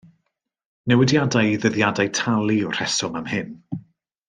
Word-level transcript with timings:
Newidiadau 0.91 1.51
i 1.57 1.59
ddyddiadau 1.65 2.11
talu 2.21 2.57
yw'r 2.63 2.75
rheswm 2.81 3.21
am 3.23 3.31
hyn. 3.37 3.55